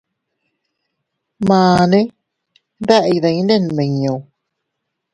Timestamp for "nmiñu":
3.63-4.15